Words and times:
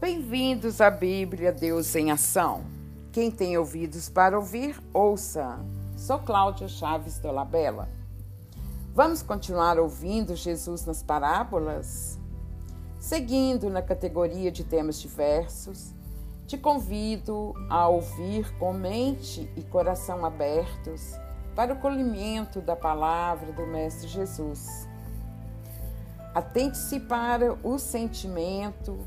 Bem-vindos 0.00 0.80
à 0.80 0.90
Bíblia 0.90 1.52
Deus 1.52 1.94
em 1.96 2.10
Ação. 2.10 2.64
Quem 3.12 3.30
tem 3.30 3.58
ouvidos 3.58 4.08
para 4.08 4.38
ouvir, 4.38 4.80
ouça. 4.92 5.58
Sou 5.96 6.18
Cláudia 6.18 6.68
Chaves 6.68 7.18
do 7.18 7.30
Labela. 7.30 7.88
Vamos 8.94 9.22
continuar 9.22 9.78
ouvindo 9.78 10.36
Jesus 10.36 10.84
nas 10.84 11.02
parábolas? 11.02 12.18
Seguindo 12.98 13.68
na 13.68 13.82
categoria 13.82 14.50
de 14.52 14.64
temas 14.64 15.00
diversos, 15.00 15.94
te 16.46 16.56
convido 16.56 17.54
a 17.68 17.88
ouvir 17.88 18.50
com 18.58 18.72
mente 18.72 19.50
e 19.56 19.62
coração 19.62 20.24
abertos 20.24 21.14
para 21.54 21.72
o 21.72 21.78
colhimento 21.78 22.60
da 22.60 22.76
palavra 22.76 23.52
do 23.52 23.66
Mestre 23.66 24.08
Jesus. 24.08 24.88
Atente-se 26.36 27.00
para 27.00 27.56
o 27.66 27.78
sentimento 27.78 28.98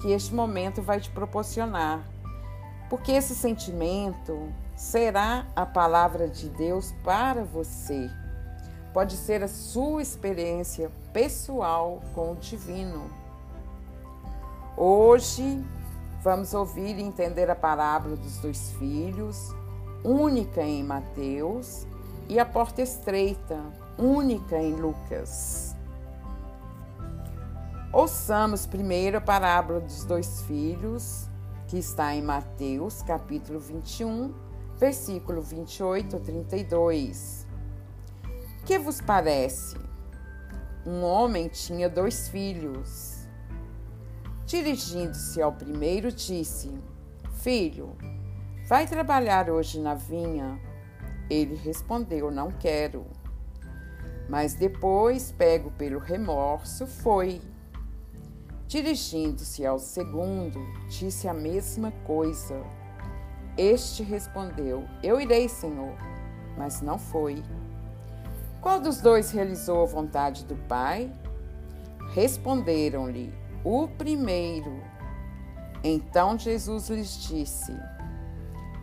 que 0.00 0.12
este 0.12 0.34
momento 0.34 0.80
vai 0.80 0.98
te 0.98 1.10
proporcionar, 1.10 2.02
porque 2.88 3.12
esse 3.12 3.34
sentimento 3.34 4.50
será 4.74 5.46
a 5.54 5.66
palavra 5.66 6.26
de 6.26 6.48
Deus 6.48 6.94
para 7.04 7.44
você. 7.44 8.10
Pode 8.94 9.18
ser 9.18 9.42
a 9.42 9.48
sua 9.48 10.00
experiência 10.00 10.90
pessoal 11.12 12.00
com 12.14 12.32
o 12.32 12.36
divino. 12.36 13.10
Hoje 14.74 15.62
vamos 16.22 16.54
ouvir 16.54 16.98
e 16.98 17.02
entender 17.02 17.50
a 17.50 17.54
parábola 17.54 18.16
dos 18.16 18.38
dois 18.38 18.72
filhos, 18.78 19.54
única 20.02 20.62
em 20.62 20.82
Mateus, 20.82 21.86
e 22.26 22.40
a 22.40 22.46
porta 22.46 22.80
estreita, 22.80 23.60
única 23.98 24.56
em 24.56 24.72
Lucas. 24.76 25.69
Ouçamos 27.92 28.66
primeiro 28.66 29.18
a 29.18 29.20
parábola 29.20 29.80
dos 29.80 30.04
dois 30.04 30.42
filhos, 30.42 31.28
que 31.66 31.76
está 31.76 32.14
em 32.14 32.22
Mateus, 32.22 33.02
capítulo 33.02 33.58
21, 33.58 34.32
versículo 34.78 35.42
28 35.42 36.14
a 36.16 36.20
32. 36.20 37.48
Que 38.64 38.78
vos 38.78 39.00
parece? 39.00 39.76
Um 40.86 41.02
homem 41.02 41.48
tinha 41.48 41.90
dois 41.90 42.28
filhos. 42.28 43.26
Dirigindo-se 44.46 45.42
ao 45.42 45.52
primeiro, 45.52 46.12
disse: 46.12 46.72
Filho, 47.42 47.96
vai 48.68 48.86
trabalhar 48.86 49.50
hoje 49.50 49.80
na 49.80 49.94
vinha? 49.96 50.60
Ele 51.28 51.56
respondeu: 51.56 52.30
Não 52.30 52.52
quero. 52.52 53.04
Mas 54.28 54.54
depois, 54.54 55.32
pego 55.32 55.72
pelo 55.72 55.98
remorso, 55.98 56.86
foi. 56.86 57.40
Dirigindo-se 58.70 59.66
ao 59.66 59.80
segundo, 59.80 60.60
disse 60.88 61.26
a 61.26 61.34
mesma 61.34 61.90
coisa. 62.06 62.64
Este 63.58 64.04
respondeu: 64.04 64.84
Eu 65.02 65.20
irei, 65.20 65.48
Senhor. 65.48 65.92
Mas 66.56 66.80
não 66.80 66.96
foi. 66.96 67.42
Qual 68.60 68.78
dos 68.78 69.00
dois 69.00 69.32
realizou 69.32 69.82
a 69.82 69.86
vontade 69.86 70.44
do 70.44 70.54
Pai? 70.68 71.12
Responderam-lhe: 72.14 73.34
O 73.64 73.88
primeiro. 73.88 74.80
Então 75.82 76.38
Jesus 76.38 76.88
lhes 76.90 77.24
disse: 77.24 77.76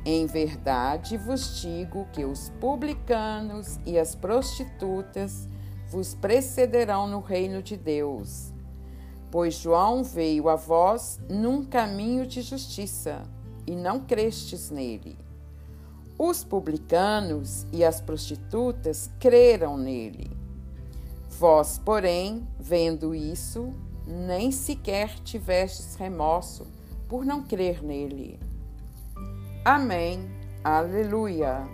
Em 0.03 0.25
verdade 0.25 1.15
vos 1.15 1.61
digo 1.61 2.05
que 2.11 2.25
os 2.25 2.49
publicanos 2.59 3.79
e 3.85 3.97
as 3.97 4.15
prostitutas 4.15 5.47
vos 5.87 6.13
precederão 6.13 7.07
no 7.07 7.21
reino 7.21 7.63
de 7.63 7.77
Deus 7.77 8.56
Pois 9.29 9.55
João 9.55 10.03
veio 10.03 10.47
a 10.49 10.55
vós 10.55 11.19
num 11.29 11.65
caminho 11.65 12.25
de 12.25 12.41
justiça, 12.41 13.23
e 13.65 13.75
não 13.75 13.99
crestes 13.99 14.69
nele. 14.69 15.17
Os 16.17 16.43
publicanos 16.43 17.67
e 17.71 17.83
as 17.83 17.99
prostitutas 18.01 19.11
creram 19.19 19.77
nele. 19.77 20.31
Vós, 21.29 21.77
porém, 21.77 22.47
vendo 22.57 23.13
isso, 23.13 23.73
nem 24.07 24.51
sequer 24.51 25.19
tivestes 25.19 25.95
remorso 25.95 26.65
por 27.07 27.25
não 27.25 27.43
crer 27.43 27.83
nele. 27.83 28.39
Amém. 29.63 30.27
Aleluia. 30.63 31.67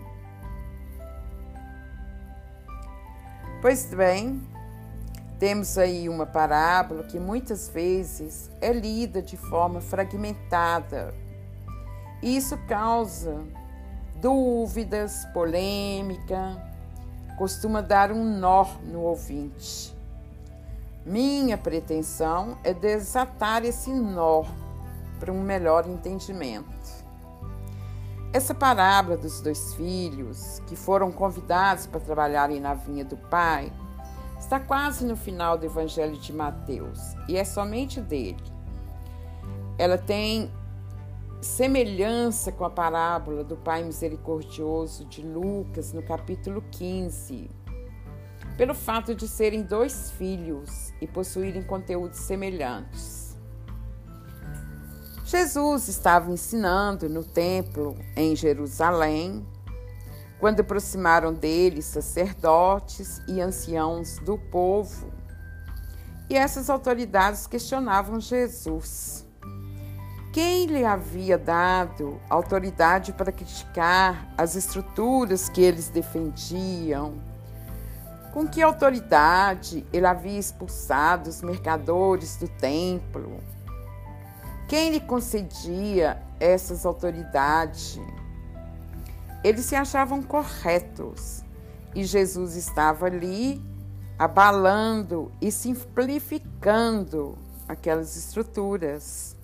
Pois 3.61 3.85
bem, 3.93 4.41
temos 5.43 5.77
aí 5.77 6.07
uma 6.07 6.25
parábola 6.25 7.03
que 7.03 7.19
muitas 7.19 7.67
vezes 7.67 8.49
é 8.61 8.71
lida 8.71 9.21
de 9.21 9.35
forma 9.35 9.81
fragmentada. 9.81 11.13
Isso 12.21 12.57
causa 12.59 13.43
dúvidas, 14.21 15.25
polêmica, 15.33 16.57
costuma 17.37 17.81
dar 17.81 18.09
um 18.09 18.23
nó 18.23 18.65
no 18.85 19.01
ouvinte. 19.01 19.93
Minha 21.05 21.57
pretensão 21.57 22.57
é 22.63 22.73
desatar 22.73 23.65
esse 23.65 23.91
nó 23.91 24.45
para 25.19 25.29
um 25.29 25.41
melhor 25.41 25.85
entendimento. 25.89 26.71
Essa 28.31 28.55
parábola 28.55 29.17
dos 29.17 29.41
dois 29.41 29.73
filhos 29.73 30.61
que 30.67 30.77
foram 30.77 31.11
convidados 31.11 31.85
para 31.85 31.99
trabalharem 31.99 32.61
na 32.61 32.73
vinha 32.73 33.03
do 33.03 33.17
pai 33.17 33.69
Está 34.43 34.59
quase 34.59 35.05
no 35.05 35.15
final 35.15 35.57
do 35.57 35.65
Evangelho 35.65 36.17
de 36.17 36.33
Mateus 36.33 36.99
e 37.29 37.37
é 37.37 37.45
somente 37.45 38.01
dele. 38.01 38.43
Ela 39.77 39.97
tem 39.97 40.51
semelhança 41.41 42.51
com 42.51 42.65
a 42.65 42.69
parábola 42.69 43.41
do 43.41 43.55
Pai 43.55 43.85
Misericordioso 43.85 45.05
de 45.05 45.21
Lucas, 45.21 45.93
no 45.93 46.03
capítulo 46.03 46.61
15, 46.71 47.49
pelo 48.57 48.75
fato 48.75 49.15
de 49.15 49.29
serem 49.29 49.63
dois 49.63 50.11
filhos 50.11 50.93
e 50.99 51.07
possuírem 51.07 51.63
conteúdos 51.63 52.19
semelhantes. 52.19 53.37
Jesus 55.23 55.87
estava 55.87 56.29
ensinando 56.29 57.07
no 57.07 57.23
templo 57.23 57.95
em 58.13 58.35
Jerusalém 58.35 59.47
quando 60.43 60.59
aproximaram 60.59 61.33
dele 61.33 61.81
sacerdotes 61.81 63.21
e 63.29 63.39
anciãos 63.39 64.17
do 64.17 64.37
povo, 64.37 65.09
e 66.29 66.35
essas 66.35 66.69
autoridades 66.69 67.47
questionavam 67.47 68.19
Jesus. 68.19 69.25
Quem 70.33 70.65
lhe 70.65 70.83
havia 70.83 71.37
dado 71.37 72.19
autoridade 72.29 73.13
para 73.13 73.31
criticar 73.31 74.33
as 74.37 74.57
estruturas 74.57 75.47
que 75.47 75.61
eles 75.61 75.87
defendiam? 75.87 77.13
Com 78.33 78.45
que 78.45 78.61
autoridade 78.61 79.87
ele 79.93 80.05
havia 80.05 80.37
expulsado 80.37 81.29
os 81.29 81.41
mercadores 81.41 82.35
do 82.35 82.49
templo? 82.49 83.39
Quem 84.67 84.91
lhe 84.91 84.99
concedia 84.99 86.21
essas 86.37 86.85
autoridades? 86.85 87.97
Eles 89.43 89.65
se 89.65 89.75
achavam 89.75 90.21
corretos 90.21 91.43
e 91.93 92.03
Jesus 92.03 92.55
estava 92.55 93.07
ali 93.07 93.61
abalando 94.17 95.31
e 95.41 95.51
simplificando 95.51 97.37
aquelas 97.67 98.15
estruturas. 98.15 99.35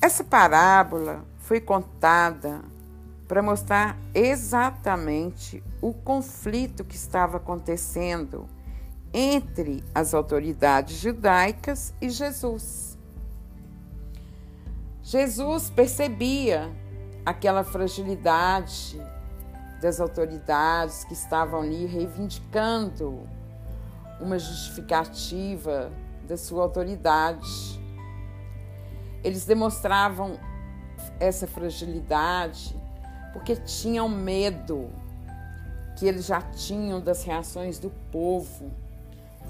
Essa 0.00 0.22
parábola 0.22 1.24
foi 1.38 1.60
contada 1.60 2.62
para 3.26 3.42
mostrar 3.42 3.96
exatamente 4.14 5.62
o 5.80 5.92
conflito 5.92 6.84
que 6.84 6.96
estava 6.96 7.38
acontecendo 7.38 8.46
entre 9.12 9.82
as 9.94 10.14
autoridades 10.14 10.98
judaicas 10.98 11.94
e 12.00 12.10
Jesus. 12.10 12.98
Jesus 15.02 15.70
percebia 15.70 16.70
aquela 17.24 17.62
fragilidade 17.62 19.00
das 19.80 20.00
autoridades 20.00 21.04
que 21.04 21.12
estavam 21.12 21.60
ali 21.60 21.86
reivindicando 21.86 23.26
uma 24.20 24.38
justificativa 24.38 25.90
da 26.26 26.36
sua 26.36 26.62
autoridade. 26.62 27.80
Eles 29.24 29.44
demonstravam 29.44 30.38
essa 31.18 31.46
fragilidade 31.46 32.80
porque 33.32 33.56
tinham 33.56 34.08
medo 34.08 34.90
que 35.96 36.06
eles 36.06 36.26
já 36.26 36.40
tinham 36.40 37.00
das 37.00 37.24
reações 37.24 37.78
do 37.78 37.90
povo, 38.10 38.70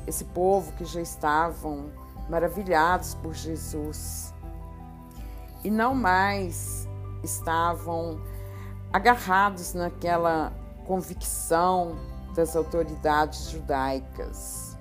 esse 0.07 0.25
povo 0.25 0.73
que 0.73 0.85
já 0.85 1.01
estavam 1.01 1.91
maravilhados 2.29 3.15
por 3.15 3.35
Jesus. 3.35 4.35
E 5.65 5.71
não 5.71 5.95
mais 5.95 6.89
estavam 7.23 8.21
agarrados 8.93 9.75
naquela 9.75 10.53
convicção 10.87 11.97
das 12.35 12.55
autoridades 12.55 13.51
judaicas. 13.51 14.77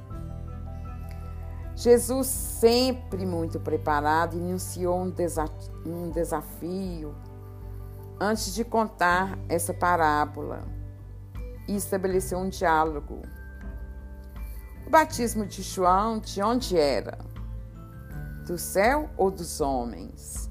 Jesus, 1.76 2.28
sempre 2.28 3.26
muito 3.26 3.60
preparado, 3.60 4.36
iniciou 4.38 5.00
um, 5.00 5.14
um 5.86 6.10
desafio 6.12 7.16
antes 8.20 8.54
de 8.54 8.64
contar 8.64 9.36
essa 9.50 9.74
parábola 9.74 10.62
e 11.68 11.76
estabeleceu 11.76 12.38
um 12.38 12.50
diálogo. 12.50 13.24
O 14.86 14.90
batismo 14.92 15.46
de 15.46 15.64
João, 15.64 16.20
de 16.20 16.42
onde 16.44 16.78
era? 16.78 17.18
Do 18.46 18.60
céu 18.60 19.10
ou 19.18 19.32
dos 19.32 19.60
homens? 19.60 20.51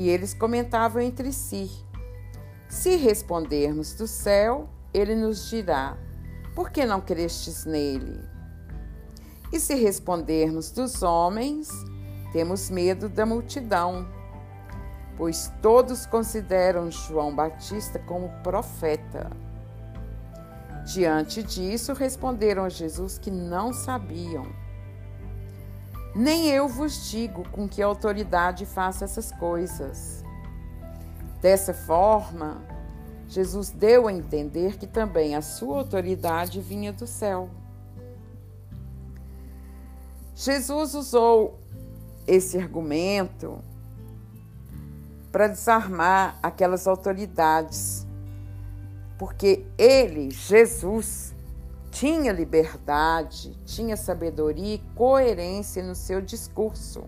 E 0.00 0.08
eles 0.08 0.32
comentavam 0.32 1.02
entre 1.02 1.30
si. 1.30 1.70
Se 2.66 2.96
respondermos 2.96 3.92
do 3.92 4.06
céu, 4.06 4.66
ele 4.94 5.14
nos 5.14 5.50
dirá: 5.50 5.98
Por 6.54 6.70
que 6.70 6.86
não 6.86 7.02
crestes 7.02 7.66
nele? 7.66 8.18
E 9.52 9.60
se 9.60 9.74
respondermos 9.74 10.70
dos 10.70 11.02
homens, 11.02 11.68
temos 12.32 12.70
medo 12.70 13.10
da 13.10 13.26
multidão, 13.26 14.08
pois 15.18 15.52
todos 15.60 16.06
consideram 16.06 16.90
João 16.90 17.36
Batista 17.36 17.98
como 17.98 18.30
profeta. 18.42 19.30
Diante 20.86 21.42
disso, 21.42 21.92
responderam 21.92 22.64
a 22.64 22.70
Jesus 22.70 23.18
que 23.18 23.30
não 23.30 23.70
sabiam. 23.70 24.46
Nem 26.14 26.48
eu 26.48 26.68
vos 26.68 27.10
digo 27.10 27.48
com 27.50 27.68
que 27.68 27.80
autoridade 27.80 28.66
faço 28.66 29.04
essas 29.04 29.30
coisas. 29.32 30.24
Dessa 31.40 31.72
forma, 31.72 32.60
Jesus 33.28 33.70
deu 33.70 34.08
a 34.08 34.12
entender 34.12 34.76
que 34.76 34.86
também 34.86 35.34
a 35.34 35.42
sua 35.42 35.78
autoridade 35.78 36.60
vinha 36.60 36.92
do 36.92 37.06
céu. 37.06 37.48
Jesus 40.34 40.94
usou 40.94 41.58
esse 42.26 42.58
argumento 42.58 43.58
para 45.30 45.46
desarmar 45.46 46.38
aquelas 46.42 46.86
autoridades 46.86 48.06
porque 49.20 49.66
ele, 49.76 50.30
Jesus, 50.30 51.29
tinha 51.90 52.32
liberdade, 52.32 53.56
tinha 53.64 53.96
sabedoria 53.96 54.74
e 54.74 54.82
coerência 54.94 55.82
no 55.82 55.94
seu 55.94 56.20
discurso. 56.20 57.04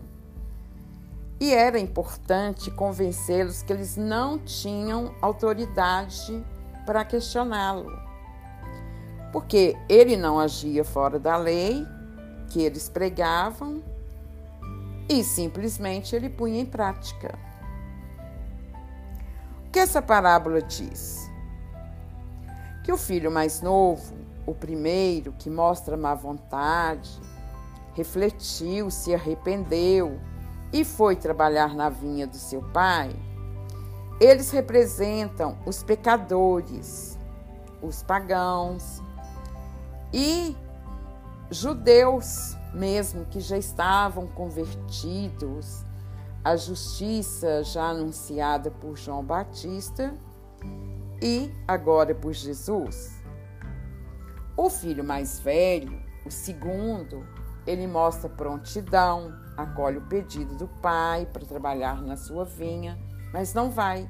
E 1.40 1.52
era 1.52 1.78
importante 1.78 2.70
convencê-los 2.70 3.62
que 3.62 3.72
eles 3.72 3.96
não 3.96 4.38
tinham 4.38 5.14
autoridade 5.20 6.44
para 6.86 7.04
questioná-lo. 7.04 7.90
Porque 9.32 9.76
ele 9.88 10.16
não 10.16 10.38
agia 10.38 10.84
fora 10.84 11.18
da 11.18 11.36
lei 11.36 11.86
que 12.48 12.60
eles 12.60 12.88
pregavam 12.88 13.82
e 15.08 15.24
simplesmente 15.24 16.14
ele 16.14 16.28
punha 16.28 16.60
em 16.60 16.66
prática. 16.66 17.38
O 19.66 19.70
que 19.70 19.78
essa 19.78 20.02
parábola 20.02 20.60
diz? 20.60 21.32
que 22.82 22.92
o 22.92 22.96
filho 22.96 23.30
mais 23.30 23.60
novo, 23.60 24.14
o 24.46 24.54
primeiro 24.54 25.32
que 25.32 25.48
mostra 25.48 25.96
má 25.96 26.14
vontade, 26.14 27.10
refletiu, 27.94 28.90
se 28.90 29.14
arrependeu 29.14 30.18
e 30.72 30.84
foi 30.84 31.16
trabalhar 31.16 31.74
na 31.74 31.88
vinha 31.88 32.26
do 32.26 32.36
seu 32.36 32.62
pai, 32.72 33.14
eles 34.20 34.50
representam 34.50 35.58
os 35.66 35.82
pecadores, 35.82 37.18
os 37.82 38.02
pagãos 38.02 39.02
e 40.12 40.56
judeus 41.50 42.56
mesmo 42.72 43.26
que 43.26 43.40
já 43.40 43.58
estavam 43.58 44.26
convertidos 44.26 45.84
à 46.44 46.56
justiça 46.56 47.62
já 47.62 47.90
anunciada 47.90 48.70
por 48.70 48.96
João 48.96 49.22
Batista 49.22 50.14
e 51.20 51.52
agora 51.68 52.14
por 52.14 52.32
Jesus. 52.32 53.21
O 54.56 54.68
filho 54.68 55.02
mais 55.02 55.40
velho, 55.40 56.00
o 56.26 56.30
segundo, 56.30 57.26
ele 57.66 57.86
mostra 57.86 58.28
prontidão, 58.28 59.32
acolhe 59.56 59.98
o 59.98 60.06
pedido 60.06 60.54
do 60.56 60.68
pai 60.68 61.26
para 61.32 61.46
trabalhar 61.46 62.02
na 62.02 62.16
sua 62.16 62.44
vinha, 62.44 62.98
mas 63.32 63.54
não 63.54 63.70
vai. 63.70 64.08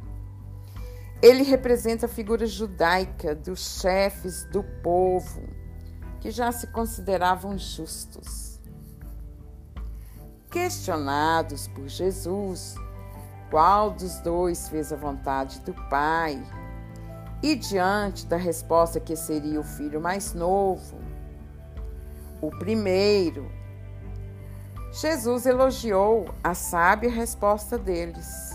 Ele 1.23 1.45
representa 1.45 2.07
a 2.07 2.09
figura 2.09 2.47
judaica 2.47 3.35
dos 3.35 3.81
chefes 3.81 4.45
do 4.47 4.65
povo, 4.83 5.43
que 6.21 6.31
já 6.31 6.51
se 6.51 6.67
consideravam 6.69 7.57
justos. 7.57 8.61
Questionados 10.51 11.69
por 11.69 11.89
Jesus, 11.89 12.75
qual 13.51 13.91
dos 13.91 14.19
dois 14.21 14.69
fez 14.69 14.93
a 14.93 14.97
vontade 14.97 15.61
do 15.61 15.73
Pai, 15.89 16.43
e 17.43 17.57
diante 17.57 18.27
da 18.27 18.37
resposta 18.37 19.01
que 19.01 19.17
seria 19.17 19.59
o 19.59 19.65
filho 19.65 20.01
mais 20.01 20.33
novo, 20.33 20.97
o 22.41 22.51
primeiro, 22.51 23.51
Jesus 24.93 25.47
elogiou 25.47 26.27
a 26.45 26.55
sábia 26.55 27.11
resposta 27.11 27.77
deles. 27.79 28.53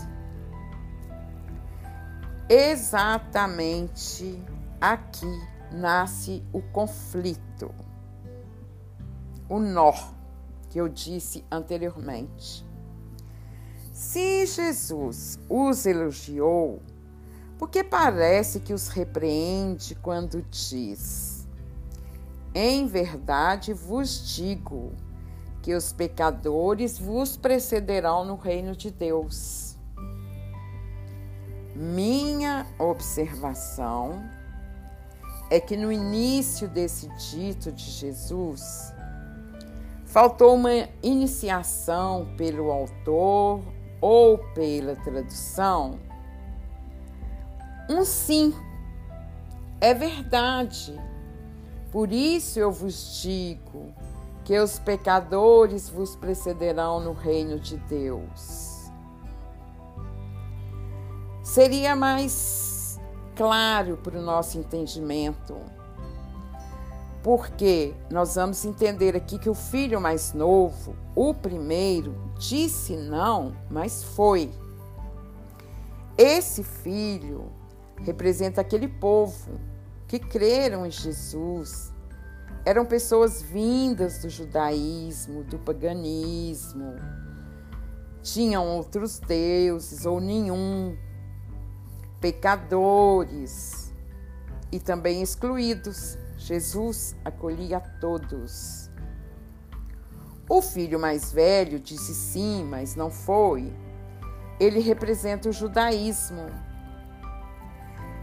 Exatamente 2.48 4.42
aqui 4.80 5.26
nasce 5.72 6.42
o 6.52 6.62
conflito, 6.62 7.74
o 9.48 9.58
nó 9.58 9.92
que 10.70 10.80
eu 10.80 10.88
disse 10.88 11.44
anteriormente. 11.50 12.66
Se 13.92 14.46
Jesus 14.46 15.38
os 15.48 15.84
elogiou, 15.84 16.80
porque 17.58 17.82
parece 17.82 18.60
que 18.60 18.72
os 18.72 18.88
repreende 18.88 19.94
quando 19.96 20.42
diz: 20.42 21.46
Em 22.54 22.86
verdade 22.86 23.72
vos 23.72 24.34
digo 24.34 24.92
que 25.60 25.74
os 25.74 25.92
pecadores 25.92 26.98
vos 26.98 27.36
precederão 27.36 28.24
no 28.24 28.36
reino 28.36 28.76
de 28.76 28.90
Deus. 28.90 29.76
Minha 31.74 32.66
observação 32.78 34.22
é 35.50 35.60
que 35.60 35.76
no 35.76 35.90
início 35.90 36.68
desse 36.68 37.08
dito 37.30 37.72
de 37.72 37.84
Jesus, 37.84 38.92
faltou 40.04 40.54
uma 40.54 40.88
iniciação 41.02 42.28
pelo 42.36 42.70
autor 42.70 43.62
ou 44.00 44.38
pela 44.54 44.96
tradução 44.96 45.98
um 47.88 48.04
sim. 48.04 48.54
É 49.80 49.94
verdade. 49.94 50.98
Por 51.90 52.12
isso 52.12 52.58
eu 52.58 52.70
vos 52.70 53.20
digo 53.22 53.92
que 54.44 54.58
os 54.58 54.78
pecadores 54.78 55.88
vos 55.88 56.16
precederão 56.16 57.00
no 57.00 57.12
reino 57.12 57.58
de 57.58 57.76
Deus. 57.76 58.90
Seria 61.42 61.96
mais 61.96 63.00
claro 63.34 63.96
para 63.96 64.18
o 64.18 64.22
nosso 64.22 64.58
entendimento, 64.58 65.56
porque 67.22 67.94
nós 68.10 68.34
vamos 68.34 68.64
entender 68.64 69.16
aqui 69.16 69.38
que 69.38 69.48
o 69.48 69.54
filho 69.54 70.00
mais 70.00 70.34
novo, 70.34 70.94
o 71.14 71.32
primeiro, 71.32 72.14
disse 72.38 72.96
não, 72.96 73.56
mas 73.70 74.02
foi. 74.02 74.50
Esse 76.16 76.62
filho 76.62 77.57
representa 78.04 78.60
aquele 78.60 78.88
povo 78.88 79.60
que 80.06 80.18
creram 80.18 80.86
em 80.86 80.90
Jesus. 80.90 81.92
Eram 82.64 82.84
pessoas 82.84 83.40
vindas 83.42 84.18
do 84.18 84.28
judaísmo, 84.28 85.44
do 85.44 85.58
paganismo, 85.58 86.96
tinham 88.22 88.66
outros 88.66 89.18
deuses 89.18 90.04
ou 90.04 90.20
nenhum, 90.20 90.96
pecadores 92.20 93.92
e 94.70 94.78
também 94.78 95.22
excluídos. 95.22 96.18
Jesus 96.36 97.16
acolhia 97.24 97.80
todos. 98.00 98.90
O 100.48 100.60
filho 100.62 100.98
mais 100.98 101.32
velho 101.32 101.78
disse 101.78 102.14
sim, 102.14 102.64
mas 102.64 102.94
não 102.94 103.10
foi. 103.10 103.72
Ele 104.58 104.80
representa 104.80 105.48
o 105.48 105.52
judaísmo 105.52 106.46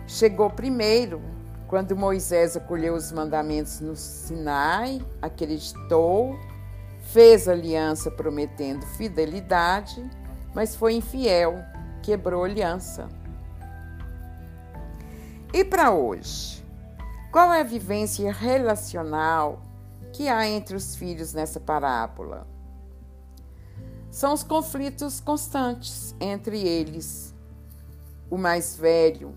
Chegou 0.07 0.49
primeiro, 0.49 1.21
quando 1.67 1.95
Moisés 1.95 2.55
acolheu 2.55 2.93
os 2.93 3.11
mandamentos 3.11 3.79
no 3.79 3.95
Sinai, 3.95 5.03
acreditou, 5.19 6.39
fez 7.11 7.47
aliança 7.47 8.11
prometendo 8.11 8.85
fidelidade, 8.85 10.07
mas 10.53 10.75
foi 10.75 10.93
infiel, 10.93 11.55
quebrou 12.03 12.43
aliança. 12.43 13.09
E 15.51 15.63
para 15.63 15.91
hoje? 15.91 16.63
Qual 17.31 17.51
é 17.51 17.61
a 17.61 17.63
vivência 17.63 18.31
relacional 18.31 19.61
que 20.13 20.29
há 20.29 20.47
entre 20.47 20.75
os 20.75 20.95
filhos 20.95 21.33
nessa 21.33 21.59
parábola? 21.59 22.47
São 24.11 24.33
os 24.33 24.43
conflitos 24.43 25.19
constantes 25.19 26.15
entre 26.19 26.61
eles. 26.61 27.33
O 28.29 28.37
mais 28.37 28.77
velho, 28.77 29.35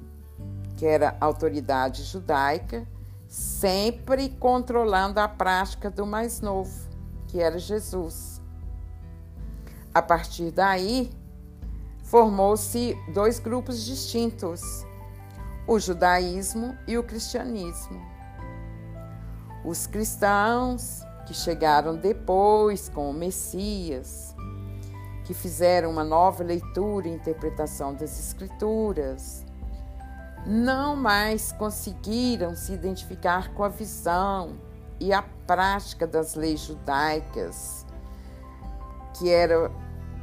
que 0.79 0.87
era 0.87 1.17
autoridade 1.21 2.05
judaica, 2.05 2.87
sempre 3.27 4.29
controlando 4.29 5.19
a 5.19 5.27
prática 5.27 5.91
do 5.91 6.07
mais 6.07 6.41
novo, 6.41 6.89
que 7.27 7.41
era 7.41 7.59
Jesus. 7.59 8.41
A 9.93 10.01
partir 10.01 10.53
daí, 10.53 11.11
formou-se 12.05 12.97
dois 13.13 13.41
grupos 13.41 13.85
distintos, 13.85 14.87
o 15.67 15.81
judaísmo 15.81 16.79
e 16.87 16.97
o 16.97 17.03
cristianismo. 17.03 18.01
Os 19.65 19.89
cristãos, 19.89 21.01
que 21.27 21.35
chegaram 21.35 21.97
depois 21.97 22.89
com 22.89 23.11
o 23.11 23.13
Messias, 23.13 24.33
que 25.25 25.35
fizeram 25.35 25.91
uma 25.91 26.05
nova 26.05 26.45
leitura 26.45 27.09
e 27.09 27.13
interpretação 27.13 27.93
das 27.95 28.17
Escrituras, 28.21 29.45
não 30.47 30.97
mais 30.97 31.53
conseguiram 31.53 32.55
se 32.55 32.73
identificar 32.73 33.53
com 33.55 33.65
a 33.65 33.69
visão 33.69 34.59
e 35.01 35.13
a 35.13 35.23
prática 35.23 36.07
das 36.07 36.35
leis 36.35 36.61
judaicas, 36.61 37.87
que 39.15 39.31
era 39.31 39.71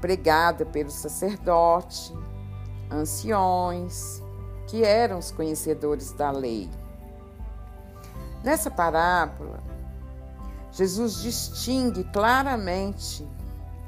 pregada 0.01 0.65
pelo 0.65 0.89
sacerdote, 0.89 2.13
anciões, 2.91 4.21
que 4.67 4.83
eram 4.83 5.19
os 5.19 5.31
conhecedores 5.31 6.11
da 6.11 6.31
lei. 6.31 6.69
Nessa 8.43 8.69
parábola, 8.69 9.63
Jesus 10.71 11.21
distingue 11.21 12.03
claramente 12.05 13.27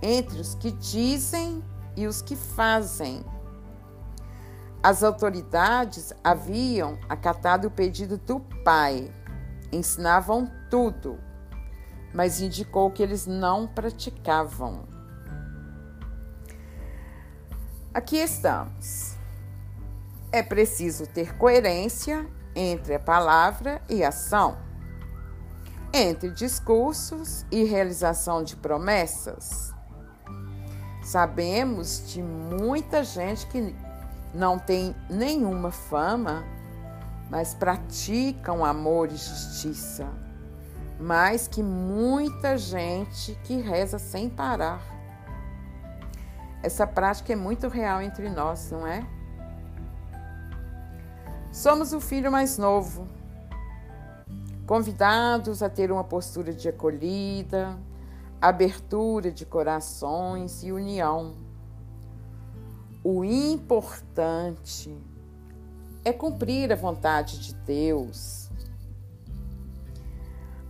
entre 0.01 0.39
os 0.39 0.55
que 0.55 0.71
dizem 0.71 1.63
e 1.95 2.07
os 2.07 2.21
que 2.21 2.35
fazem. 2.35 3.23
As 4.87 5.03
autoridades 5.03 6.13
haviam 6.23 6.97
acatado 7.09 7.67
o 7.67 7.69
pedido 7.69 8.17
do 8.17 8.39
Pai, 8.63 9.13
ensinavam 9.69 10.49
tudo, 10.69 11.19
mas 12.13 12.39
indicou 12.39 12.89
que 12.89 13.03
eles 13.03 13.27
não 13.27 13.67
praticavam. 13.67 14.87
Aqui 17.93 18.15
estamos. 18.15 19.17
É 20.31 20.41
preciso 20.41 21.05
ter 21.05 21.37
coerência 21.37 22.25
entre 22.55 22.95
a 22.95 22.99
palavra 22.99 23.81
e 23.89 24.05
ação, 24.05 24.57
entre 25.91 26.31
discursos 26.31 27.45
e 27.51 27.65
realização 27.65 28.41
de 28.41 28.55
promessas. 28.55 29.73
Sabemos 31.03 32.09
de 32.09 32.23
muita 32.23 33.03
gente 33.03 33.45
que 33.47 33.75
não 34.33 34.59
tem 34.59 34.95
nenhuma 35.09 35.71
fama, 35.71 36.43
mas 37.29 37.53
praticam 37.53 38.63
amor 38.63 39.07
e 39.07 39.17
justiça. 39.17 40.07
Mais 40.99 41.47
que 41.47 41.61
muita 41.61 42.57
gente 42.57 43.37
que 43.43 43.57
reza 43.61 43.99
sem 43.99 44.29
parar. 44.29 44.81
Essa 46.63 46.87
prática 46.87 47.33
é 47.33 47.35
muito 47.35 47.67
real 47.67 48.01
entre 48.01 48.29
nós, 48.29 48.71
não 48.71 48.85
é? 48.85 49.05
Somos 51.51 51.93
o 51.93 51.99
filho 51.99 52.31
mais 52.31 52.57
novo, 52.57 53.07
convidados 54.65 55.63
a 55.63 55.69
ter 55.69 55.91
uma 55.91 56.03
postura 56.03 56.53
de 56.53 56.67
acolhida, 56.67 57.77
abertura 58.41 59.31
de 59.31 59.45
corações 59.45 60.61
e 60.63 60.71
união. 60.71 61.46
O 63.09 63.23
importante 63.23 64.93
é 66.03 66.11
cumprir 66.11 66.73
a 66.73 66.75
vontade 66.75 67.39
de 67.39 67.53
Deus. 67.53 68.49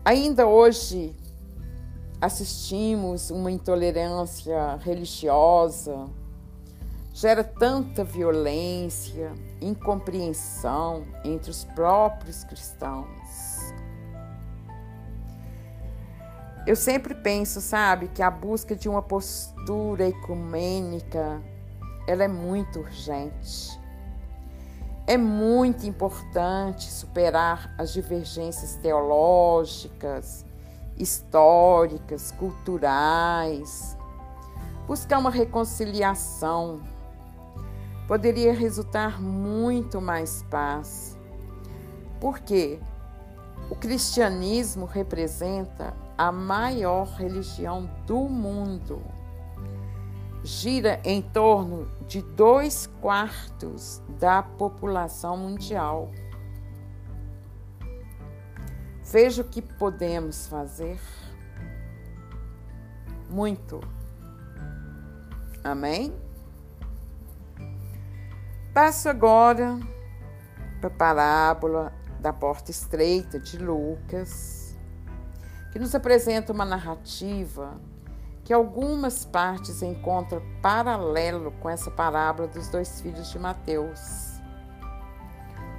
Ainda 0.06 0.46
hoje 0.46 1.16
assistimos 2.22 3.32
uma 3.32 3.50
intolerância 3.50 4.76
religiosa, 4.76 6.08
gera 7.12 7.44
tanta 7.44 8.04
violência, 8.04 9.34
incompreensão 9.60 11.08
entre 11.26 11.50
os 11.50 11.64
próprios 11.64 12.44
cristãos. 12.44 13.74
Eu 16.68 16.76
sempre 16.76 17.16
penso, 17.16 17.60
sabe, 17.62 18.10
que 18.10 18.22
a 18.22 18.30
busca 18.30 18.76
de 18.76 18.88
uma 18.88 19.02
postura 19.02 20.08
ecumênica, 20.08 21.42
ela 22.08 22.24
é 22.24 22.28
muito 22.28 22.80
urgente. 22.80 23.80
É 25.06 25.18
muito 25.18 25.86
importante 25.86 26.92
superar 26.92 27.74
as 27.78 27.94
divergências 27.94 28.76
teológicas, 28.76 30.46
históricas, 30.98 32.32
culturais, 32.32 33.96
buscar 34.88 35.20
uma 35.20 35.30
reconciliação 35.30 36.82
poderia 38.08 38.54
resultar 38.54 39.22
muito 39.22 40.00
mais 40.00 40.42
paz. 40.44 41.18
Porque 42.20 42.80
o 43.70 43.76
cristianismo 43.76 44.86
representa 44.86 45.94
a 46.18 46.32
maior 46.32 47.06
religião 47.16 47.88
do 48.08 48.22
mundo. 48.22 49.02
Gira 50.48 51.02
em 51.04 51.22
torno 51.22 51.92
de 52.08 52.22
dois 52.22 52.88
quartos 53.02 54.02
da 54.18 54.42
população 54.42 55.36
mundial. 55.36 56.10
Veja 59.04 59.42
o 59.42 59.46
que 59.46 59.62
podemos 59.62 60.48
fazer. 60.48 60.98
Muito. 63.30 63.82
Amém? 65.66 66.16
Passo 68.74 69.10
agora 69.10 69.78
para 70.80 70.88
a 70.88 70.98
parábola 70.98 71.94
da 72.22 72.32
porta 72.32 72.72
estreita 72.72 73.38
de 73.38 73.58
Lucas, 73.58 74.78
que 75.74 75.78
nos 75.78 75.94
apresenta 75.94 76.54
uma 76.54 76.64
narrativa 76.64 77.78
que 78.48 78.54
algumas 78.54 79.26
partes 79.26 79.82
encontram 79.82 80.42
paralelo 80.62 81.52
com 81.60 81.70
essa 81.70 81.92
parábola 81.92 82.48
dos 82.48 82.70
dois 82.70 83.02
filhos 83.02 83.30
de 83.30 83.38
Mateus. 83.38 84.40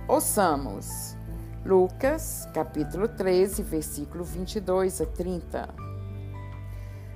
Ouçamos 0.07 1.17
Lucas, 1.65 2.47
capítulo 2.53 3.09
13, 3.09 3.63
versículo 3.63 4.23
22 4.23 5.01
a 5.01 5.07
30. 5.07 5.67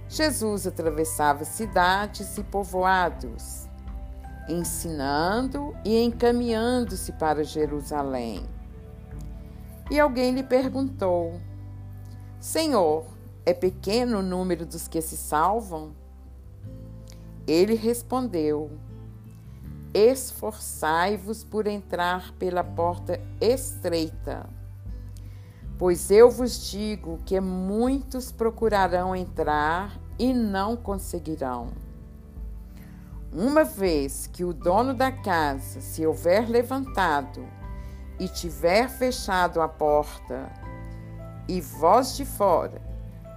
Jesus 0.09 0.67
atravessava 0.67 1.45
cidades 1.45 2.39
e 2.39 2.43
povoados 2.45 3.69
ensinando 4.49 5.77
e 5.85 6.03
encaminhando-se 6.03 7.13
para 7.13 7.45
Jerusalém. 7.45 8.49
E 9.91 10.01
alguém 10.01 10.33
lhe 10.33 10.43
perguntou: 10.43 11.39
Senhor, 12.41 13.12
é 13.45 13.53
pequeno 13.53 14.21
o 14.21 14.23
número 14.23 14.65
dos 14.65 14.87
que 14.87 15.01
se 15.01 15.17
salvam? 15.17 15.93
Ele 17.47 17.75
respondeu: 17.75 18.71
Esforçai-vos 19.93 21.43
por 21.43 21.67
entrar 21.67 22.33
pela 22.35 22.63
porta 22.63 23.21
estreita, 23.41 24.49
pois 25.77 26.11
eu 26.11 26.31
vos 26.31 26.71
digo 26.71 27.19
que 27.27 27.41
muitos 27.41 28.31
procurarão 28.31 29.15
entrar 29.15 29.99
e 30.19 30.33
não 30.33 30.77
conseguirão. 30.77 31.73
Uma 33.33 33.65
vez 33.65 34.27
que 34.27 34.45
o 34.45 34.53
dono 34.53 34.95
da 34.95 35.11
casa 35.11 35.81
se 35.81 36.07
houver 36.07 36.49
levantado 36.49 37.45
e 38.21 38.29
tiver 38.29 38.89
fechado 38.89 39.61
a 39.61 39.67
porta, 39.67 40.53
e 41.49 41.61
vós 41.61 42.15
de 42.15 42.25
fora 42.25 42.92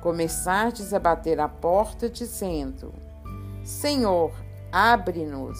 começardes 0.05 0.93
a 0.93 0.99
bater 0.99 1.39
a 1.39 1.49
porta, 1.49 2.07
dizendo: 2.07 2.93
Senhor, 3.63 4.31
abre-nos. 4.71 5.57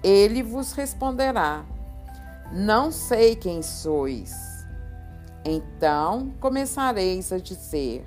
Ele 0.00 0.44
vos 0.44 0.70
responderá: 0.70 1.64
Não 2.52 2.92
sei 2.92 3.34
quem 3.34 3.62
sois. 3.62 4.32
Então 5.44 6.32
começareis 6.38 7.32
a 7.32 7.38
dizer: 7.38 8.06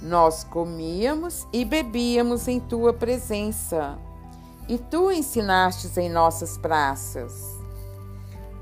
nós 0.00 0.44
comíamos 0.44 1.46
e 1.52 1.62
bebíamos 1.62 2.48
em 2.48 2.58
tua 2.58 2.94
presença, 2.94 3.98
e 4.66 4.78
tu 4.78 5.12
ensinastes 5.12 5.98
em 5.98 6.08
nossas 6.08 6.56
praças. 6.56 7.34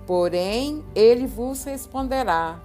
Porém, 0.05 0.85
ele 0.97 1.29
vos 1.29 1.63
responderá: 1.63 2.59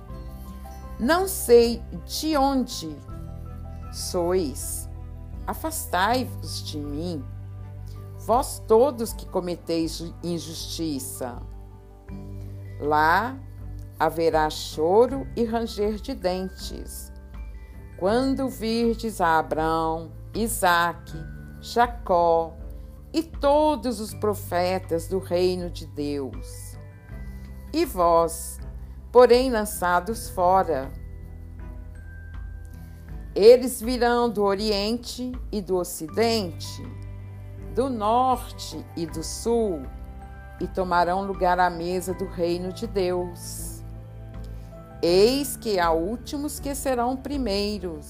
Não 0.99 1.29
sei 1.29 1.81
de 2.05 2.35
onde 2.35 2.93
sois. 3.91 4.89
Afastai-vos 5.47 6.61
de 6.63 6.77
mim, 6.77 7.23
vós 8.19 8.61
todos 8.67 9.13
que 9.13 9.25
cometeis 9.25 10.13
injustiça. 10.21 11.41
Lá 12.79 13.35
haverá 13.97 14.49
choro 14.49 15.25
e 15.35 15.43
ranger 15.45 15.95
de 15.95 16.13
dentes. 16.13 17.11
Quando 17.97 18.47
virdes 18.47 19.19
a 19.19 19.39
Abraão, 19.39 20.11
Isaque, 20.35 21.17
Jacó 21.61 22.53
e 23.11 23.23
todos 23.23 23.99
os 23.99 24.13
profetas 24.13 25.07
do 25.07 25.17
reino 25.17 25.69
de 25.69 25.85
Deus. 25.87 26.77
E 27.73 27.85
vós, 27.85 28.58
porém 29.11 29.51
lançados 29.51 30.29
fora, 30.29 30.91
eles 33.35 33.81
virão 33.81 34.29
do 34.29 34.43
Oriente 34.43 35.31
e 35.51 35.61
do 35.61 35.77
Ocidente, 35.77 36.83
do 37.73 37.89
Norte 37.89 38.85
e 38.95 39.05
do 39.05 39.23
Sul, 39.23 39.83
e 40.59 40.67
tomarão 40.67 41.25
lugar 41.25 41.59
à 41.59 41.69
mesa 41.69 42.13
do 42.13 42.25
reino 42.25 42.73
de 42.73 42.85
Deus. 42.85 43.81
Eis 45.01 45.55
que 45.55 45.79
há 45.79 45.91
últimos 45.91 46.59
que 46.59 46.75
serão 46.75 47.15
primeiros, 47.15 48.07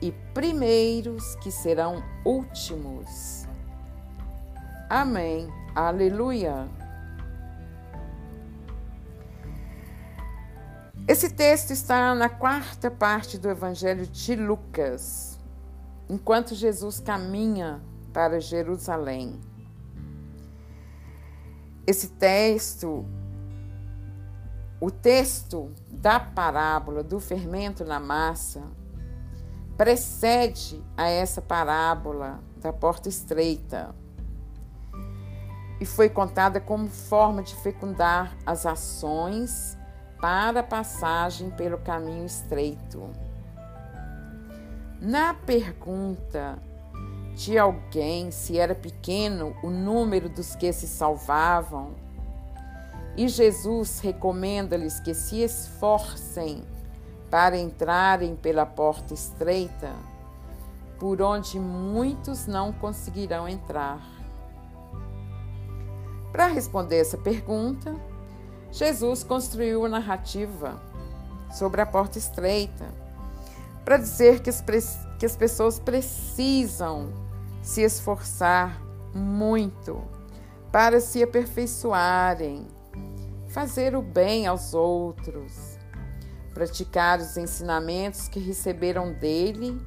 e 0.00 0.10
primeiros 0.32 1.36
que 1.36 1.50
serão 1.50 2.02
últimos. 2.24 3.46
Amém. 4.88 5.48
Aleluia. 5.74 6.66
Esse 11.06 11.28
texto 11.28 11.70
está 11.70 12.14
na 12.14 12.30
quarta 12.30 12.90
parte 12.90 13.36
do 13.36 13.50
Evangelho 13.50 14.06
de 14.06 14.34
Lucas, 14.34 15.38
enquanto 16.08 16.54
Jesus 16.54 16.98
caminha 16.98 17.82
para 18.10 18.40
Jerusalém. 18.40 19.38
Esse 21.86 22.08
texto, 22.08 23.04
o 24.80 24.90
texto 24.90 25.70
da 25.90 26.18
parábola 26.18 27.02
do 27.02 27.20
fermento 27.20 27.84
na 27.84 28.00
massa, 28.00 28.62
precede 29.76 30.82
a 30.96 31.06
essa 31.06 31.42
parábola 31.42 32.42
da 32.56 32.72
porta 32.72 33.10
estreita 33.10 33.94
e 35.78 35.84
foi 35.84 36.08
contada 36.08 36.62
como 36.62 36.88
forma 36.88 37.42
de 37.42 37.54
fecundar 37.56 38.34
as 38.46 38.64
ações 38.64 39.76
para 40.20 40.60
a 40.60 40.62
passagem 40.62 41.50
pelo 41.50 41.78
caminho 41.78 42.24
estreito. 42.24 43.10
Na 45.00 45.34
pergunta 45.34 46.58
de 47.34 47.58
alguém 47.58 48.30
se 48.30 48.58
era 48.58 48.74
pequeno 48.74 49.54
o 49.62 49.68
número 49.68 50.28
dos 50.28 50.54
que 50.54 50.72
se 50.72 50.86
salvavam, 50.86 51.90
e 53.16 53.28
Jesus 53.28 54.00
recomenda-lhes 54.00 54.98
que 55.00 55.14
se 55.14 55.42
esforcem 55.42 56.64
para 57.30 57.56
entrarem 57.56 58.34
pela 58.34 58.64
porta 58.64 59.12
estreita, 59.12 59.92
por 60.98 61.20
onde 61.20 61.58
muitos 61.58 62.46
não 62.46 62.72
conseguirão 62.72 63.48
entrar. 63.48 64.00
Para 66.32 66.46
responder 66.46 66.98
essa 66.98 67.18
pergunta, 67.18 67.94
Jesus 68.74 69.22
construiu 69.22 69.84
a 69.84 69.88
narrativa 69.88 70.82
sobre 71.52 71.80
a 71.80 71.86
porta 71.86 72.18
estreita 72.18 72.84
para 73.84 73.98
dizer 73.98 74.40
que 74.40 74.50
as, 74.50 74.60
que 75.16 75.24
as 75.24 75.36
pessoas 75.36 75.78
precisam 75.78 77.12
se 77.62 77.82
esforçar 77.82 78.82
muito 79.14 80.02
para 80.72 80.98
se 80.98 81.22
aperfeiçoarem, 81.22 82.66
fazer 83.46 83.94
o 83.94 84.02
bem 84.02 84.44
aos 84.44 84.74
outros, 84.74 85.78
praticar 86.52 87.20
os 87.20 87.36
ensinamentos 87.36 88.26
que 88.26 88.40
receberam 88.40 89.12
dele 89.12 89.80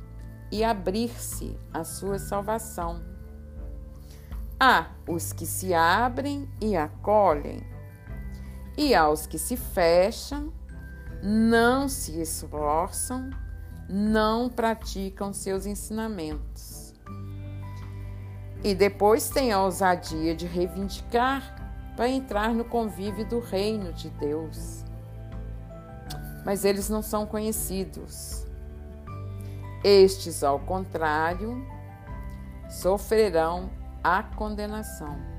e 0.49 0.63
abrir-se 0.63 1.59
à 1.73 1.83
sua 1.83 2.17
salvação. 2.17 3.03
Há 4.57 4.91
os 5.05 5.33
que 5.33 5.45
se 5.45 5.73
abrem 5.73 6.49
e 6.61 6.77
acolhem, 6.77 7.76
e 8.77 8.93
aos 8.93 9.25
que 9.25 9.39
se 9.39 9.57
fecham, 9.57 10.53
não 11.23 11.89
se 11.89 12.21
esforçam, 12.21 13.31
não 13.89 14.47
praticam 14.47 15.33
seus 15.33 15.65
ensinamentos. 15.65 16.93
E 18.63 18.75
depois 18.75 19.29
tem 19.29 19.51
a 19.51 19.63
ousadia 19.63 20.35
de 20.35 20.45
reivindicar 20.45 21.55
para 21.95 22.07
entrar 22.07 22.53
no 22.53 22.63
convívio 22.63 23.25
do 23.25 23.39
reino 23.39 23.91
de 23.93 24.09
Deus. 24.09 24.83
Mas 26.45 26.63
eles 26.63 26.87
não 26.87 27.01
são 27.01 27.25
conhecidos. 27.25 28.45
Estes, 29.83 30.43
ao 30.43 30.59
contrário, 30.59 31.65
sofrerão 32.69 33.69
a 34.03 34.21
condenação. 34.21 35.36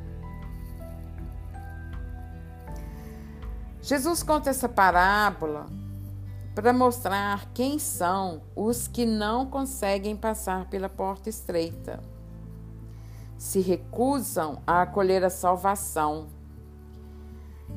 Jesus 3.89 4.23
conta 4.23 4.51
essa 4.51 4.69
parábola 4.69 5.65
para 6.55 6.75
mostrar 6.75 7.51
quem 7.55 7.79
são 7.79 8.43
os 8.55 8.87
que 8.87 9.07
não 9.07 9.47
conseguem 9.47 10.15
passar 10.15 10.69
pela 10.69 10.91
porta 10.91 11.31
estreita, 11.31 11.99
se 13.39 13.61
recusam 13.61 14.61
a 14.67 14.83
acolher 14.83 15.25
a 15.25 15.31
salvação. 15.31 16.27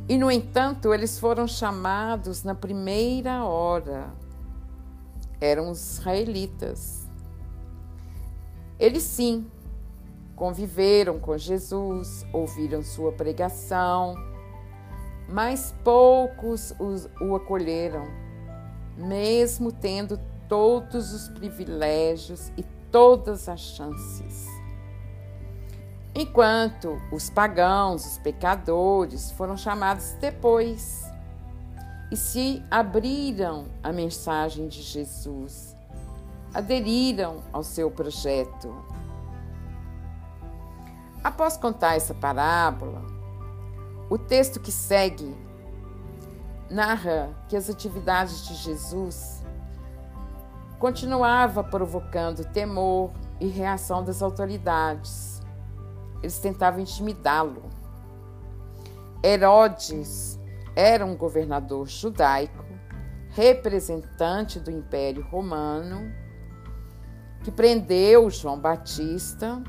E, 0.10 0.18
no 0.18 0.30
entanto, 0.30 0.94
eles 0.94 1.18
foram 1.18 1.48
chamados 1.48 2.44
na 2.44 2.54
primeira 2.54 3.46
hora. 3.46 4.14
Eram 5.40 5.70
os 5.70 5.94
israelitas. 5.94 7.10
Eles 8.78 9.04
sim 9.04 9.50
conviveram 10.36 11.22
com 11.22 11.38
Jesus, 11.38 12.26
ouviram 12.34 12.84
sua 12.84 13.14
pregação, 13.14 14.31
mas 15.32 15.74
poucos 15.84 16.74
os, 16.80 17.10
o 17.22 17.36
acolheram, 17.36 18.06
mesmo 18.98 19.72
tendo 19.72 20.20
todos 20.48 21.14
os 21.14 21.30
privilégios 21.30 22.52
e 22.58 22.64
todas 22.92 23.48
as 23.48 23.60
chances. 23.60 24.48
Enquanto 26.14 27.02
os 27.12 27.30
pagãos, 27.30 28.06
os 28.06 28.18
pecadores, 28.18 29.32
foram 29.32 29.56
chamados 29.56 30.12
depois 30.20 31.10
e 32.12 32.18
se 32.18 32.62
abriram 32.70 33.68
à 33.82 33.94
mensagem 33.94 34.68
de 34.68 34.82
Jesus, 34.82 35.74
aderiram 36.54 37.42
ao 37.54 37.64
seu 37.64 37.90
projeto 37.90 38.92
Após 41.24 41.56
contar 41.56 41.96
essa 41.96 42.16
parábola, 42.16 43.04
o 44.12 44.18
texto 44.18 44.60
que 44.60 44.74
segue 44.74 45.34
narra 46.70 47.30
que 47.48 47.56
as 47.56 47.70
atividades 47.70 48.46
de 48.46 48.56
Jesus 48.56 49.42
continuava 50.78 51.64
provocando 51.64 52.44
temor 52.44 53.14
e 53.40 53.48
reação 53.48 54.04
das 54.04 54.22
autoridades. 54.22 55.42
Eles 56.22 56.38
tentavam 56.40 56.82
intimidá-lo. 56.82 57.64
Herodes 59.24 60.38
era 60.76 61.06
um 61.06 61.16
governador 61.16 61.88
judaico, 61.88 62.66
representante 63.30 64.60
do 64.60 64.70
Império 64.70 65.26
Romano, 65.32 66.14
que 67.46 67.50
prendeu 67.50 68.30
João 68.30 68.60
Batista 68.60 69.64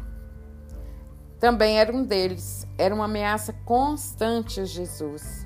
também 1.42 1.80
era 1.80 1.92
um 1.92 2.04
deles. 2.04 2.68
Era 2.78 2.94
uma 2.94 3.06
ameaça 3.06 3.52
constante 3.64 4.60
a 4.60 4.64
Jesus. 4.64 5.44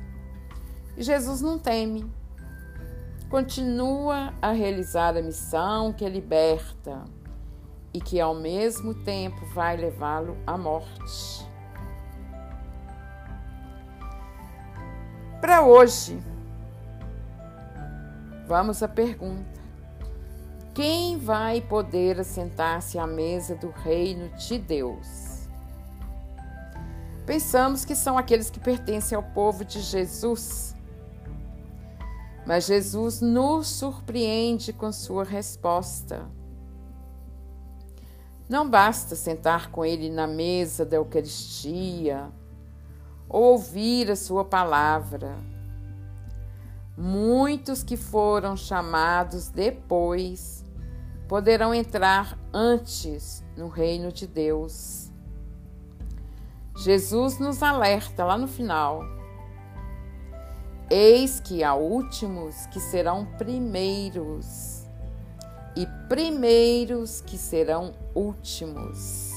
E 0.95 1.03
Jesus 1.03 1.41
não 1.41 1.59
teme. 1.59 2.05
Continua 3.31 4.35
a 4.43 4.53
realizar 4.53 5.17
a 5.17 5.23
missão 5.23 5.95
que 5.95 6.07
liberta 6.07 7.03
e 7.95 8.01
que 8.01 8.21
ao 8.21 8.35
mesmo 8.35 8.93
tempo 9.05 9.43
vai 9.55 9.79
levá-lo 9.79 10.37
à 10.47 10.59
morte. 10.59 11.51
Para 15.41 15.63
hoje, 15.63 16.23
vamos 18.47 18.83
à 18.83 18.89
pergunta: 18.89 19.63
quem 20.75 21.19
vai 21.19 21.63
poder 21.63 22.21
assentar-se 22.21 22.99
à 22.99 23.07
mesa 23.07 23.55
do 23.55 23.71
reino 23.71 24.29
de 24.37 24.59
Deus? 24.59 25.26
Pensamos 27.27 27.85
que 27.85 27.97
são 27.97 28.17
aqueles 28.17 28.49
que 28.49 28.61
pertencem 28.61 29.17
ao 29.17 29.23
povo 29.23 29.65
de 29.65 29.81
Jesus. 29.81 30.77
Mas 32.47 32.67
Jesus 32.67 33.21
nos 33.21 33.67
surpreende 33.67 34.73
com 34.73 34.93
sua 34.93 35.25
resposta. 35.25 36.31
Não 38.49 38.71
basta 38.71 39.17
sentar 39.17 39.73
com 39.73 39.85
ele 39.85 40.09
na 40.09 40.29
mesa 40.29 40.85
da 40.85 40.97
Eucaristia 40.97 42.31
ou 43.29 43.43
ouvir 43.55 44.09
a 44.09 44.15
sua 44.15 44.45
palavra. 44.45 45.37
Muitos 46.97 47.83
que 47.83 47.97
foram 47.97 48.57
chamados 48.57 49.49
depois 49.49 50.65
poderão 51.27 51.75
entrar 51.75 52.39
antes 52.55 53.45
no 53.57 53.67
reino 53.67 54.13
de 54.13 54.29
Deus. 54.29 55.06
Jesus 56.77 57.39
nos 57.39 57.63
alerta 57.63 58.25
lá 58.25 58.37
no 58.37 58.47
final. 58.47 59.03
Eis 60.91 61.41
que 61.41 61.65
há 61.65 61.75
últimos 61.75 62.67
que 62.67 62.79
serão 62.79 63.25
primeiros, 63.39 64.87
e 65.75 65.87
primeiros 66.09 67.21
que 67.23 67.39
serão 67.39 67.95
últimos. 68.15 69.33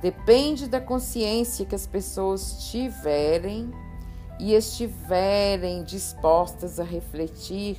Depende 0.00 0.68
da 0.68 0.80
consciência 0.80 1.66
que 1.66 1.74
as 1.74 1.86
pessoas 1.86 2.70
tiverem 2.70 3.72
e 4.38 4.54
estiverem 4.54 5.82
dispostas 5.82 6.78
a 6.78 6.84
refletir 6.84 7.76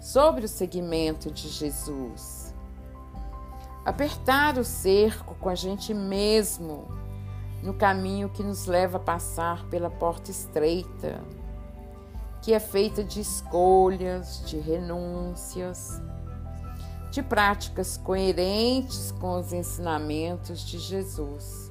sobre 0.00 0.44
o 0.44 0.48
seguimento 0.48 1.30
de 1.30 1.48
Jesus. 1.48 2.39
Apertar 3.84 4.58
o 4.58 4.64
cerco 4.64 5.34
com 5.36 5.48
a 5.48 5.54
gente 5.54 5.94
mesmo 5.94 6.86
no 7.62 7.74
caminho 7.74 8.28
que 8.28 8.42
nos 8.42 8.66
leva 8.66 8.96
a 8.96 9.00
passar 9.00 9.66
pela 9.68 9.90
porta 9.90 10.30
estreita, 10.30 11.20
que 12.42 12.52
é 12.52 12.60
feita 12.60 13.04
de 13.04 13.20
escolhas, 13.20 14.42
de 14.46 14.58
renúncias, 14.58 16.00
de 17.10 17.22
práticas 17.22 17.96
coerentes 17.96 19.12
com 19.12 19.38
os 19.38 19.52
ensinamentos 19.52 20.60
de 20.60 20.78
Jesus. 20.78 21.70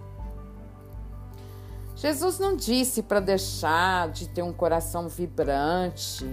Jesus 1.96 2.40
não 2.40 2.56
disse 2.56 3.04
para 3.04 3.20
deixar 3.20 4.10
de 4.10 4.30
ter 4.30 4.42
um 4.42 4.54
coração 4.54 5.10
vibrante, 5.10 6.26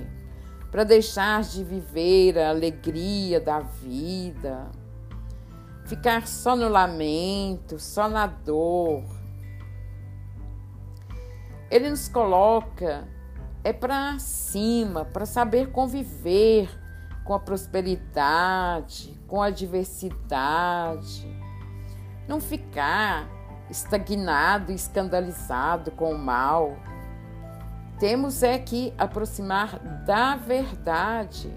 para 0.71 0.85
deixar 0.85 1.43
de 1.43 1.65
viver 1.65 2.39
a 2.39 2.51
alegria 2.51 3.41
da 3.41 3.61
vida, 3.61 4.71
ficar 5.87 6.27
só 6.27 6.55
no 6.55 6.69
lamento, 6.69 7.79
só 7.79 8.09
na 8.09 8.27
dor. 8.27 9.05
Ele 11.71 11.91
nos 11.91 12.09
coloca 12.09 13.09
é 13.65 13.73
para 13.73 14.17
cima, 14.21 15.05
para 15.05 15.27
saber 15.27 15.73
conviver 15.73 16.69
com 17.25 17.35
a 17.35 17.41
prosperidade, 17.41 19.21
com 19.27 19.43
a 19.43 19.51
diversidade. 19.51 21.27
Não 22.29 22.41
ficar 22.41 23.29
estagnado 23.69 24.71
escandalizado 24.71 25.91
com 25.91 26.13
o 26.13 26.19
mal. 26.19 26.77
Temos 27.99 28.45
é 28.45 28.57
que 28.59 28.95
aproximar 28.97 29.81
da 30.05 30.37
verdade, 30.37 31.53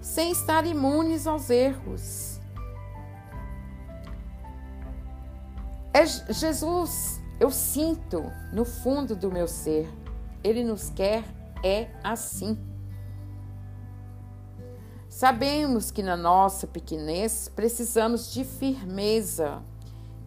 sem 0.00 0.30
estar 0.30 0.64
imunes 0.64 1.26
aos 1.26 1.50
erros. 1.50 2.31
É 5.94 6.06
Jesus, 6.06 7.20
eu 7.38 7.50
sinto 7.50 8.24
no 8.52 8.64
fundo 8.64 9.14
do 9.14 9.30
meu 9.30 9.46
ser, 9.46 9.92
ele 10.42 10.64
nos 10.64 10.88
quer 10.90 11.22
é 11.62 11.90
assim. 12.02 12.58
Sabemos 15.08 15.90
que 15.90 16.02
na 16.02 16.16
nossa 16.16 16.66
pequenez 16.66 17.50
precisamos 17.54 18.32
de 18.32 18.42
firmeza 18.42 19.62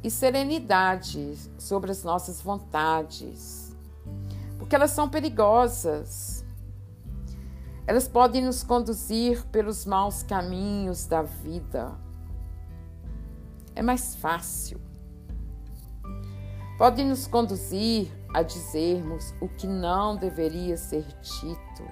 e 0.04 0.12
serenidade 0.12 1.36
sobre 1.58 1.90
as 1.90 2.04
nossas 2.04 2.40
vontades, 2.40 3.76
porque 4.60 4.76
elas 4.76 4.92
são 4.92 5.10
perigosas. 5.10 6.46
Elas 7.88 8.08
podem 8.08 8.44
nos 8.44 8.64
conduzir 8.64 9.46
pelos 9.48 9.86
maus 9.86 10.24
caminhos 10.24 11.06
da 11.08 11.22
vida. 11.22 11.92
É 13.76 13.82
mais 13.82 14.16
fácil. 14.16 14.80
Podem 16.78 17.06
nos 17.06 17.26
conduzir 17.26 18.12
a 18.34 18.42
dizermos 18.42 19.34
o 19.40 19.48
que 19.48 19.66
não 19.66 20.18
deveria 20.18 20.76
ser 20.76 21.06
dito, 21.22 21.90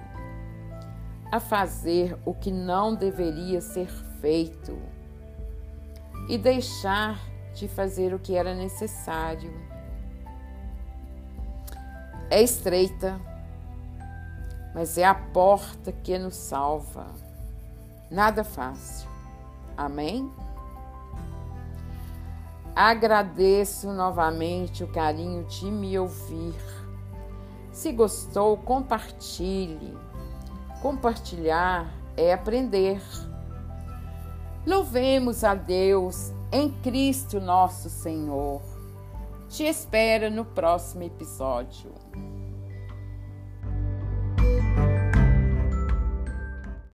a 1.32 1.40
fazer 1.40 2.18
o 2.24 2.34
que 2.34 2.50
não 2.50 2.94
deveria 2.94 3.62
ser 3.62 3.88
feito 4.20 4.78
e 6.28 6.36
deixar 6.36 7.18
de 7.54 7.66
fazer 7.66 8.12
o 8.12 8.18
que 8.18 8.34
era 8.34 8.54
necessário. 8.54 9.52
É 12.30 12.42
estreita, 12.42 13.18
mas 14.74 14.98
é 14.98 15.04
a 15.04 15.14
porta 15.14 15.92
que 15.92 16.18
nos 16.18 16.36
salva. 16.36 17.06
Nada 18.10 18.44
fácil. 18.44 19.08
Amém? 19.76 20.30
Agradeço 22.74 23.92
novamente 23.92 24.82
o 24.82 24.88
carinho 24.88 25.44
de 25.44 25.66
me 25.66 25.96
ouvir. 25.96 26.54
Se 27.70 27.92
gostou, 27.92 28.56
compartilhe. 28.56 29.96
Compartilhar 30.82 31.88
é 32.16 32.32
aprender. 32.32 33.00
Louvemos 34.66 35.44
a 35.44 35.54
Deus 35.54 36.32
em 36.50 36.68
Cristo 36.82 37.40
nosso 37.40 37.88
Senhor. 37.88 38.60
Te 39.48 39.62
espero 39.62 40.28
no 40.28 40.44
próximo 40.44 41.04
episódio. 41.04 41.92